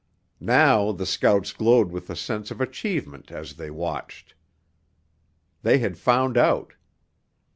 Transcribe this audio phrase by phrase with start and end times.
[0.39, 4.33] Now the scouts glowed with the sense of achievement as they watched.
[5.61, 6.73] They had found out.